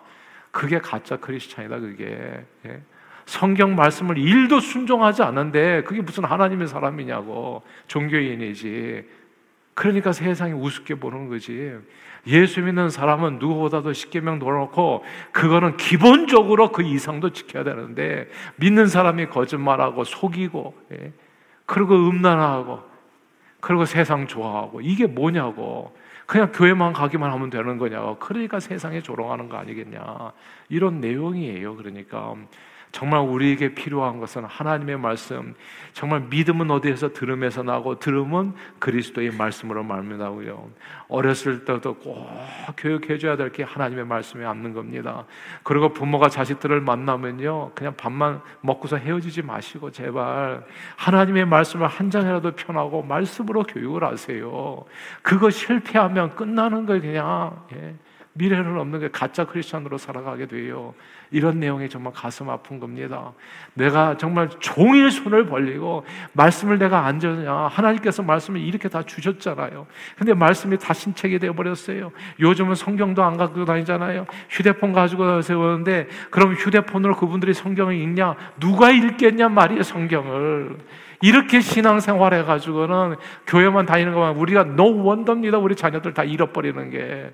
그게 0.50 0.80
가짜 0.80 1.18
크리스찬이다 1.18 1.80
그게 1.80 2.44
예? 2.66 2.82
성경 3.26 3.76
말씀을 3.76 4.18
일도 4.18 4.60
순종하지 4.60 5.22
않는데 5.24 5.84
그게 5.84 6.02
무슨 6.02 6.26
하나님의 6.26 6.68
사람이냐고 6.68 7.62
종교인이지 7.88 9.08
그러니까 9.74 10.12
세상이 10.12 10.54
우습게 10.54 10.96
보는 10.96 11.30
거지. 11.30 11.76
예수 12.28 12.62
믿는 12.62 12.90
사람은 12.90 13.40
누구보다도 13.40 13.94
십계명 13.94 14.40
돌아놓고 14.40 15.04
그거는 15.32 15.78
기본적으로 15.78 16.72
그 16.72 16.82
이상도 16.82 17.32
지켜야 17.32 17.64
되는데 17.64 18.30
믿는 18.56 18.88
사람이 18.88 19.28
거짓말하고 19.28 20.06
속이고 20.06 20.74
예. 20.94 21.12
그리고 21.66 21.96
음란하고 21.96 22.82
그리고 23.60 23.86
세상 23.86 24.28
좋아하고 24.28 24.82
이게 24.82 25.06
뭐냐고 25.06 25.96
그냥 26.26 26.52
교회만 26.54 26.94
가기만 26.94 27.32
하면 27.32 27.50
되는 27.50 27.78
거냐고 27.78 28.18
그러니까 28.20 28.60
세상에 28.60 29.02
조롱하는 29.02 29.50
거 29.50 29.58
아니겠냐 29.58 30.32
이런 30.70 31.02
내용이에요 31.02 31.76
그러니까 31.76 32.36
정말 32.94 33.22
우리에게 33.22 33.74
필요한 33.74 34.20
것은 34.20 34.46
하나님의 34.46 34.98
말씀. 35.00 35.56
정말 35.94 36.22
믿음은 36.30 36.70
어디에서 36.70 37.12
들음에서 37.12 37.64
나고 37.64 37.98
들음은 37.98 38.54
그리스도의 38.78 39.32
말씀으로 39.32 39.84
말미암고요. 39.84 40.70
어렸을 41.10 41.66
때도 41.66 41.96
꼭 41.96 42.30
교육해 42.78 43.18
줘야 43.18 43.36
될 43.36 43.50
게 43.52 43.64
하나님의 43.64 44.06
말씀에 44.06 44.46
앉는 44.46 44.74
겁니다. 44.74 45.26
그리고 45.64 45.90
부모가 45.90 46.30
자식들을 46.30 46.82
만나면요. 46.82 47.72
그냥 47.74 47.96
밥만 47.98 48.42
먹고서 48.62 48.98
헤어지지 48.98 49.42
마시고 49.42 49.90
제발 49.92 50.64
하나님의 50.96 51.46
말씀을 51.46 51.88
한 51.88 52.12
장이라도 52.12 52.52
편하고 52.52 53.02
말씀으로 53.02 53.64
교육을 53.64 54.04
하세요. 54.04 54.86
그거 55.24 55.50
실패하면 55.50 56.36
끝나는 56.36 56.86
거예요, 56.86 57.02
그냥. 57.02 57.64
예. 57.76 57.96
미래는 58.34 58.80
없는 58.80 59.00
게 59.00 59.10
가짜 59.10 59.46
크리스천으로 59.46 59.98
살아가게 59.98 60.48
돼요. 60.48 60.94
이런 61.30 61.60
내용이 61.60 61.90
정말 61.90 62.14
가슴 62.14 62.50
아픈 62.50 62.80
겁니다. 62.80 63.32
내가 63.74 64.18
정말 64.18 64.50
종일 64.60 65.12
손을 65.12 65.46
벌리고 65.46 66.06
말씀을 66.34 66.78
내가 66.78 67.06
안 67.06 67.20
줬냐. 67.20 67.52
하나님께서 67.52 68.24
말씀을 68.24 68.60
이렇게 68.62 68.90
다 68.90 69.04
주셨잖아요. 69.04 69.88
근데 70.18 70.34
말씀이 70.34 70.78
다 70.78 70.94
신책이 70.94 71.40
되어 71.40 71.54
버렸어요. 71.54 72.12
요즘은 72.40 72.76
성경도 72.76 73.24
안 73.24 73.38
갖고 73.38 73.66
다니잖아요. 73.66 74.26
휴대폰 74.50 74.94
가지고 74.94 75.42
세우는데 75.42 76.08
그럼 76.30 76.54
휴대폰으로 76.54 77.16
그분들이 77.16 77.54
성경을 77.54 77.96
읽냐? 77.96 78.36
누가 78.60 78.92
읽겠냐 78.92 79.50
말이에요, 79.50 79.84
성경을. 79.84 80.78
이렇게 81.22 81.62
신앙생활 81.62 82.34
해가지고는 82.34 83.16
교회만 83.48 83.86
다니는 83.86 84.14
것만 84.14 84.36
우리가 84.36 84.62
no 84.62 85.04
원더입니다. 85.04 85.58
우리 85.58 85.76
자녀들 85.76 86.14
다 86.14 86.24
잃어버리는 86.24 86.90
게. 86.90 87.32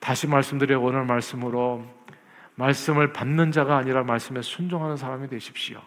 다시 0.00 0.26
말씀드려 0.26 0.78
오늘 0.78 1.04
말씀으로 1.04 1.84
말씀을 2.54 3.12
받는 3.12 3.52
자가 3.52 3.76
아니라 3.76 4.02
말씀에 4.02 4.42
순종하는 4.42 4.96
사람이 4.96 5.28
되십시오. 5.28 5.80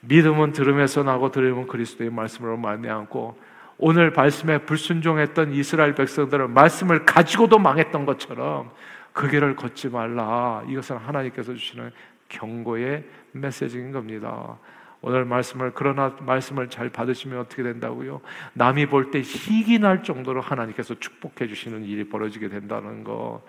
믿음은 0.00 0.52
들음에서 0.52 1.02
나고 1.02 1.30
들음은 1.30 1.66
그리스도의 1.66 2.10
말씀으로 2.10 2.56
말미암고 2.56 3.38
오늘 3.78 4.10
말씀에 4.10 4.58
불순종했던 4.58 5.52
이스라엘 5.52 5.94
백성들은 5.94 6.52
말씀을 6.54 7.04
가지고도 7.04 7.58
망했던 7.58 8.06
것처럼 8.06 8.70
그 9.12 9.28
길을 9.28 9.56
걷지 9.56 9.88
말라. 9.88 10.62
이것은 10.68 10.96
하나님께서 10.96 11.54
주시는 11.54 11.90
경고의 12.28 13.04
메시지인 13.32 13.92
겁니다. 13.92 14.58
오늘 15.02 15.24
말씀을 15.24 15.72
그러나 15.74 16.16
말씀을 16.20 16.68
잘 16.68 16.88
받으시면 16.90 17.38
어떻게 17.38 17.62
된다고요? 17.62 18.20
남이 18.54 18.86
볼 18.86 19.10
때 19.10 19.20
희귀 19.20 19.78
날 19.78 20.02
정도로 20.02 20.40
하나님께서 20.40 20.94
축복해 20.98 21.46
주시는 21.48 21.84
일이 21.84 22.08
벌어지게 22.08 22.48
된다는 22.48 23.04
거. 23.04 23.42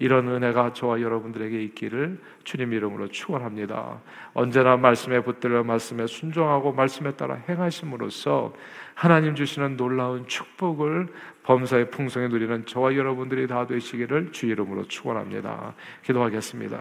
이런 0.00 0.28
은혜가 0.28 0.74
저와 0.74 1.00
여러분들에게 1.00 1.60
있기를 1.64 2.20
주님 2.44 2.72
이름으로 2.72 3.08
축원합니다. 3.08 4.00
언제나 4.32 4.76
말씀에 4.76 5.20
붙들려 5.24 5.64
말씀에 5.64 6.06
순종하고 6.06 6.72
말씀에 6.72 7.16
따라 7.16 7.34
행하심으로써 7.48 8.54
하나님 8.94 9.34
주시는 9.34 9.76
놀라운 9.76 10.28
축복을 10.28 11.08
범사의 11.42 11.90
풍성에 11.90 12.28
누리는 12.28 12.66
저와 12.66 12.94
여러분들이 12.94 13.48
다 13.48 13.66
되시기를 13.66 14.30
주 14.30 14.46
이름으로 14.46 14.84
축원합니다. 14.86 15.74
기도하겠습니다. 16.04 16.78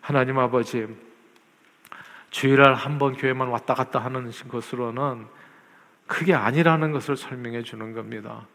하나님 0.00 0.38
아버지 0.38 0.86
주일날 2.32 2.74
한 2.74 2.98
번 2.98 3.14
교회만 3.14 3.48
왔다 3.48 3.74
갔다 3.74 3.98
하는 3.98 4.32
것으로는 4.48 5.26
그게 6.06 6.34
아니라는 6.34 6.90
것을 6.92 7.16
설명해 7.16 7.62
주는 7.62 7.92
겁니다. 7.92 8.46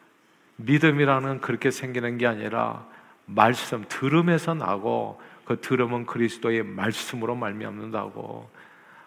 믿음이라는 0.58 1.42
그렇게 1.42 1.70
생기는 1.70 2.18
게 2.18 2.26
아니라 2.26 2.86
말씀 3.26 3.86
들음에서 3.88 4.56
나고 4.56 5.22
그 5.46 5.62
들음은 5.62 6.08
그리스도의 6.08 6.64
말씀으로 6.64 7.36
말미암는다고 7.36 8.50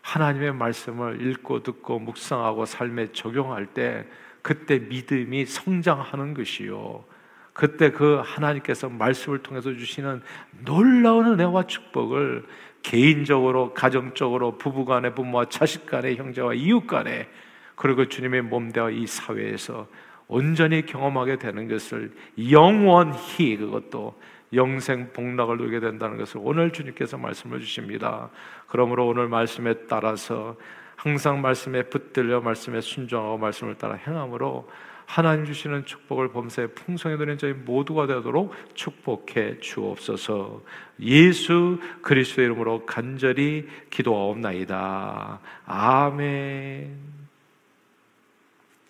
하나님의 0.02 0.54
말씀을 0.54 1.26
읽고 1.26 1.62
듣고 1.64 1.98
묵상하고 1.98 2.64
삶에 2.64 3.12
적용할 3.12 3.66
때 3.66 4.06
그때 4.40 4.78
믿음이 4.78 5.46
성장하는 5.46 6.32
것이요. 6.34 7.04
그때 7.52 7.90
그 7.90 8.20
하나님께서 8.24 8.88
말씀을 8.88 9.42
통해서 9.42 9.72
주시는 9.74 10.22
놀라운 10.64 11.26
은혜와 11.26 11.66
축복을 11.66 12.46
개인적으로, 12.82 13.74
가정적으로, 13.74 14.56
부부 14.56 14.84
간에, 14.84 15.12
부모와 15.14 15.46
자식 15.48 15.86
간에, 15.86 16.14
형제와 16.14 16.54
이웃 16.54 16.86
간에, 16.86 17.28
그리고 17.74 18.06
주님의 18.08 18.42
몸되어 18.42 18.90
이 18.90 19.06
사회에서 19.06 19.86
온전히 20.28 20.86
경험하게 20.86 21.36
되는 21.36 21.66
것을 21.68 22.12
영원히 22.50 23.56
그것도 23.56 24.14
영생 24.52 25.12
복락을 25.12 25.56
누리게 25.56 25.80
된다는 25.80 26.16
것을 26.16 26.40
오늘 26.42 26.72
주님께서 26.72 27.18
말씀을 27.18 27.60
주십니다. 27.60 28.30
그러므로 28.68 29.06
오늘 29.06 29.28
말씀에 29.28 29.86
따라서 29.88 30.56
항상 30.96 31.40
말씀에 31.40 31.84
붙들려 31.84 32.40
말씀에 32.40 32.80
순종하고 32.80 33.38
말씀을 33.38 33.76
따라 33.76 33.94
행함으로 33.94 34.68
하나님 35.10 35.44
주시는 35.44 35.86
축복을 35.86 36.30
범사에 36.30 36.68
풍성히 36.68 37.16
누리는 37.16 37.36
저희 37.36 37.52
모두가 37.52 38.06
되도록 38.06 38.54
축복해 38.74 39.58
주옵소서. 39.58 40.62
예수 41.00 41.80
그리스도의 42.02 42.46
이름으로 42.46 42.86
간절히 42.86 43.66
기도하옵나이다. 43.90 45.40
아멘. 45.66 47.19